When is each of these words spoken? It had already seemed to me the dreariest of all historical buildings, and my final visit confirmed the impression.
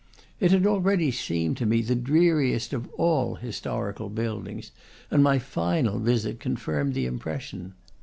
It 0.39 0.49
had 0.49 0.65
already 0.65 1.11
seemed 1.11 1.57
to 1.57 1.67
me 1.67 1.83
the 1.83 1.93
dreariest 1.93 2.73
of 2.73 2.89
all 2.97 3.35
historical 3.35 4.09
buildings, 4.09 4.71
and 5.11 5.21
my 5.23 5.37
final 5.37 5.99
visit 5.99 6.39
confirmed 6.39 6.95
the 6.95 7.05
impression. 7.05 7.75